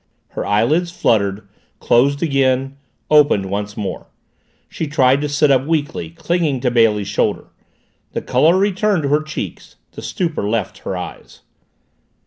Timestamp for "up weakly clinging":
5.51-6.59